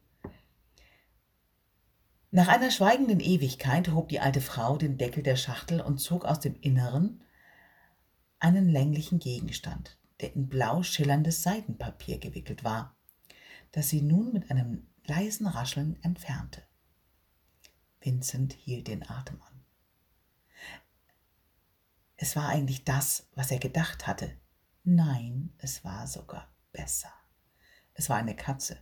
[2.30, 6.39] Nach einer schweigenden Ewigkeit hob die alte Frau den Deckel der Schachtel und zog aus
[6.39, 7.23] dem Inneren
[8.39, 12.95] einen länglichen Gegenstand, der in blau schillerndes Seidenpapier gewickelt war,
[13.71, 16.62] das sie nun mit einem leisen Rascheln entfernte.
[17.99, 19.63] Vincent hielt den Atem an.
[22.17, 24.38] Es war eigentlich das, was er gedacht hatte.
[24.84, 27.14] Nein, es war sogar besser.
[27.95, 28.77] Es war eine Katze.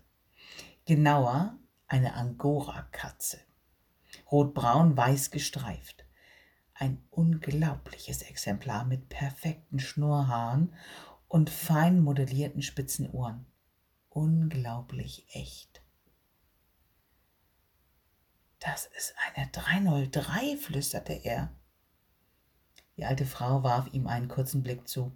[0.85, 3.39] Genauer eine Angora-Katze.
[4.31, 6.05] Rotbraun-weiß gestreift.
[6.73, 10.73] Ein unglaubliches Exemplar mit perfekten Schnurrhaaren
[11.27, 13.45] und fein modellierten spitzen Ohren.
[14.09, 15.83] Unglaublich echt.
[18.59, 21.53] Das ist eine 303, flüsterte er.
[22.97, 25.11] Die alte Frau warf ihm einen kurzen Blick zu.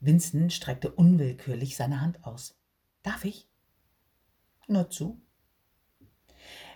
[0.00, 2.59] Vincent streckte unwillkürlich seine Hand aus.
[3.02, 3.48] Darf ich?
[4.66, 5.20] Nur zu.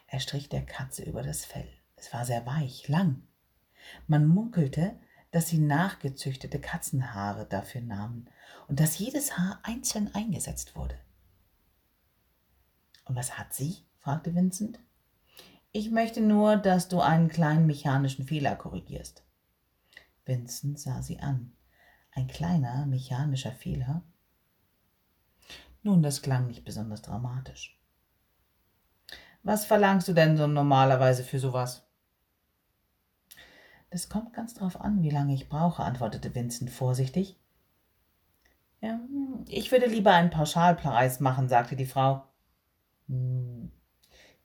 [0.07, 1.69] Er strich der Katze über das Fell.
[1.97, 3.27] Es war sehr weich, lang.
[4.07, 4.99] Man munkelte,
[5.31, 8.31] dass sie nachgezüchtete Katzenhaare dafür nahmen
[8.69, 10.99] und dass jedes Haar einzeln eingesetzt wurde.
[13.05, 13.85] Und was hat sie?
[13.99, 14.79] fragte Vincent.
[15.73, 19.25] Ich möchte nur, dass du einen kleinen mechanischen Fehler korrigierst.
[20.25, 21.53] Vincent sah sie an.
[22.13, 24.03] Ein kleiner mechanischer Fehler?
[25.85, 27.79] Nun, das klang nicht besonders dramatisch.
[29.43, 31.87] Was verlangst du denn so normalerweise für sowas?
[33.91, 37.39] Das kommt ganz drauf an, wie lange ich brauche, antwortete Vincent vorsichtig.
[38.81, 38.99] Ja,
[39.47, 42.25] ich würde lieber einen Pauschalpreis machen, sagte die Frau.
[43.09, 43.71] Hm.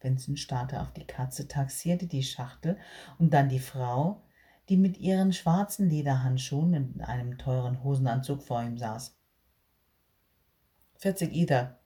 [0.01, 2.77] Vincent starrte auf die Katze, taxierte die Schachtel
[3.17, 4.23] und dann die Frau,
[4.67, 9.18] die mit ihren schwarzen Lederhandschuhen in einem teuren Hosenanzug vor ihm saß.
[10.99, 11.79] 40 Ida.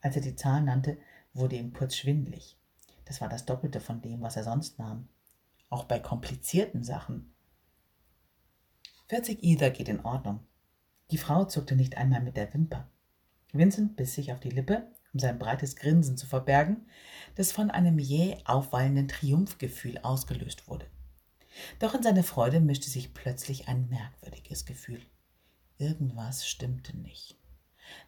[0.00, 0.98] Als er die Zahl nannte,
[1.32, 2.56] wurde ihm kurz schwindlig.
[3.04, 5.08] Das war das Doppelte von dem, was er sonst nahm.
[5.70, 7.34] Auch bei komplizierten Sachen.
[9.08, 10.40] 40 Ida geht in Ordnung.
[11.10, 12.88] Die Frau zuckte nicht einmal mit der Wimper.
[13.52, 16.86] Vincent biss sich auf die Lippe um sein breites Grinsen zu verbergen,
[17.34, 20.86] das von einem jäh aufwallenden Triumphgefühl ausgelöst wurde.
[21.78, 25.02] Doch in seine Freude mischte sich plötzlich ein merkwürdiges Gefühl.
[25.76, 27.36] Irgendwas stimmte nicht.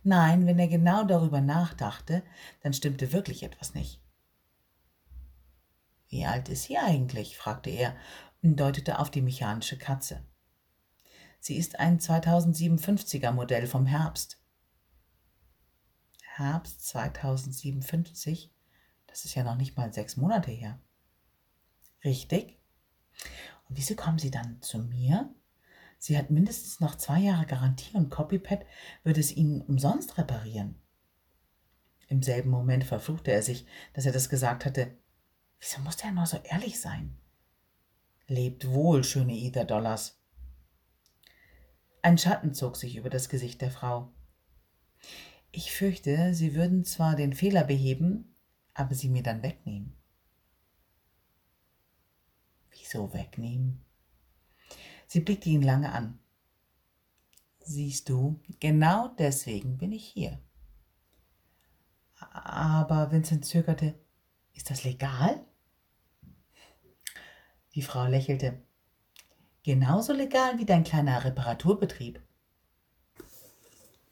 [0.02, 2.22] Nein, wenn er genau darüber nachdachte,
[2.62, 4.00] dann stimmte wirklich etwas nicht.
[6.08, 7.36] Wie alt ist sie eigentlich?
[7.36, 7.96] fragte er
[8.42, 10.24] und deutete auf die mechanische Katze.
[11.40, 14.40] Sie ist ein 2057er Modell vom Herbst.
[16.22, 18.52] Herbst 2057.
[19.06, 20.80] Das ist ja noch nicht mal sechs Monate her.
[22.02, 22.58] Richtig?
[23.68, 25.34] Und wieso kommen Sie dann zu mir?
[26.04, 28.66] Sie hat mindestens noch zwei Jahre Garantie und Copypad
[29.04, 30.74] würde es Ihnen umsonst reparieren.
[32.08, 33.64] Im selben Moment verfluchte er sich,
[33.94, 34.98] dass er das gesagt hatte.
[35.58, 37.16] Wieso musste er nur so ehrlich sein?
[38.26, 40.20] Lebt wohl, schöne Ether Dollars.
[42.02, 44.12] Ein Schatten zog sich über das Gesicht der Frau.
[45.52, 48.36] Ich fürchte, Sie würden zwar den Fehler beheben,
[48.74, 49.96] aber sie mir dann wegnehmen.
[52.72, 53.83] Wieso wegnehmen?
[55.14, 56.18] Sie blickte ihn lange an.
[57.60, 60.40] Siehst du, genau deswegen bin ich hier.
[62.32, 63.94] Aber Vincent zögerte.
[64.54, 65.40] Ist das legal?
[67.76, 68.60] Die Frau lächelte.
[69.62, 72.20] Genauso legal wie dein kleiner Reparaturbetrieb.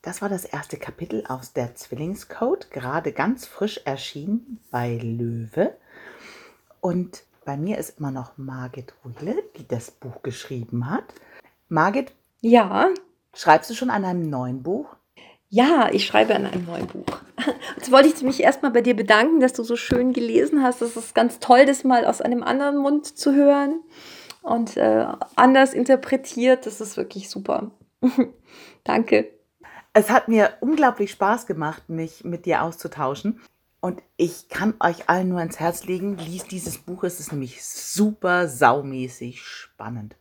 [0.03, 5.77] Das war das erste Kapitel aus der Zwillingscode, gerade ganz frisch erschienen bei Löwe.
[6.81, 11.05] Und bei mir ist immer noch Margit Rühle, die das Buch geschrieben hat.
[11.69, 12.13] Margit?
[12.41, 12.91] Ja.
[13.35, 14.97] Schreibst du schon an einem neuen Buch?
[15.49, 17.05] Ja, ich schreibe an einem neuen Buch.
[17.77, 20.81] Jetzt wollte ich mich erstmal bei dir bedanken, dass du so schön gelesen hast.
[20.81, 23.81] Das ist ganz toll, das mal aus einem anderen Mund zu hören
[24.43, 26.65] und äh, anders interpretiert.
[26.65, 27.71] Das ist wirklich super.
[28.85, 29.31] Danke.
[29.93, 33.41] Es hat mir unglaublich Spaß gemacht, mich mit dir auszutauschen.
[33.83, 37.65] Und ich kann euch allen nur ins Herz legen, liest dieses Buch, es ist nämlich
[37.65, 40.15] super saumäßig spannend.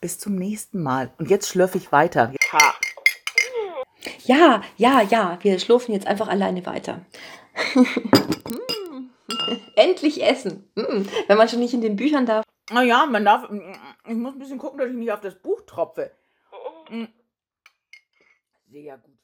[0.00, 1.12] Bis zum nächsten Mal.
[1.18, 2.32] Und jetzt schlürfe ich weiter.
[4.24, 7.04] Ja, ja, ja, wir schlurfen jetzt einfach alleine weiter.
[9.76, 10.70] Endlich essen.
[10.74, 12.46] Wenn man schon nicht in den Büchern darf.
[12.70, 13.50] Naja, man darf.
[14.08, 16.12] Ich muss ein bisschen gucken, dass ich nicht auf das Buch tropfe.
[18.70, 19.18] Sehr gut.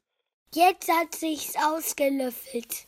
[0.53, 2.88] Jetzt hat sich's ausgelöffelt.